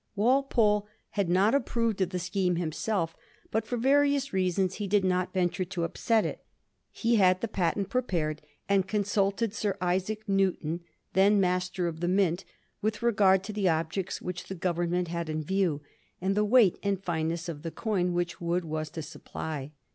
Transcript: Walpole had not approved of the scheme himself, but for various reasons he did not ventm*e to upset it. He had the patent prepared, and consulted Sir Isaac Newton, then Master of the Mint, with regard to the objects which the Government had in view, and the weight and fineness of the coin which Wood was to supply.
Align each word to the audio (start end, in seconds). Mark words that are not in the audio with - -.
Walpole 0.15 0.87
had 1.11 1.29
not 1.29 1.53
approved 1.53 2.01
of 2.01 2.09
the 2.09 2.17
scheme 2.17 2.55
himself, 2.55 3.15
but 3.51 3.67
for 3.67 3.77
various 3.77 4.33
reasons 4.33 4.77
he 4.77 4.87
did 4.87 5.05
not 5.05 5.31
ventm*e 5.31 5.63
to 5.65 5.83
upset 5.83 6.25
it. 6.25 6.43
He 6.89 7.17
had 7.17 7.39
the 7.39 7.47
patent 7.47 7.89
prepared, 7.89 8.41
and 8.67 8.87
consulted 8.87 9.53
Sir 9.53 9.77
Isaac 9.79 10.27
Newton, 10.27 10.79
then 11.13 11.39
Master 11.39 11.87
of 11.87 11.99
the 11.99 12.07
Mint, 12.07 12.45
with 12.81 13.03
regard 13.03 13.43
to 13.43 13.53
the 13.53 13.69
objects 13.69 14.23
which 14.23 14.45
the 14.45 14.55
Government 14.55 15.07
had 15.09 15.29
in 15.29 15.43
view, 15.43 15.81
and 16.19 16.33
the 16.33 16.43
weight 16.45 16.79
and 16.81 16.99
fineness 17.03 17.47
of 17.47 17.61
the 17.61 17.69
coin 17.69 18.13
which 18.13 18.41
Wood 18.41 18.65
was 18.65 18.89
to 18.89 19.03
supply. 19.03 19.71